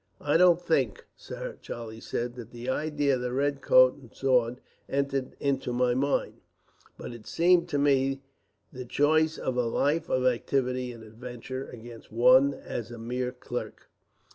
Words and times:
"I 0.19 0.35
don't 0.35 0.59
think, 0.59 1.05
sir," 1.15 1.59
Charlie 1.61 1.99
said, 1.99 2.33
"that 2.33 2.49
the 2.49 2.69
idea 2.69 3.13
of 3.13 3.21
the 3.21 3.33
red 3.33 3.61
coat 3.61 3.93
and 3.97 4.11
sword 4.11 4.59
entered 4.89 5.35
into 5.39 5.71
my 5.71 5.93
mind; 5.93 6.41
but 6.97 7.13
it 7.13 7.27
seemed 7.27 7.69
to 7.69 7.77
me 7.77 8.19
the 8.73 8.83
choice 8.83 9.37
of 9.37 9.57
a 9.57 9.65
life 9.67 10.09
of 10.09 10.25
activity 10.25 10.91
and 10.91 11.03
adventure, 11.03 11.69
against 11.69 12.11
one 12.11 12.55
as 12.55 12.89
a 12.89 12.97
mere 12.97 13.31
clerk." 13.31 13.89